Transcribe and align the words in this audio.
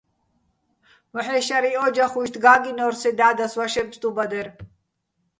მოჰ̦ე́ 1.13 1.41
შარიჼ 1.47 1.71
ო́ჯახ, 1.85 2.13
უჲშტი̆ 2.19 2.41
გა́გჲინორ 2.43 2.93
სე 3.01 3.11
და́დას 3.19 3.53
ვაშეჼ 3.57 3.81
ფსტუბადერ. 3.89 4.47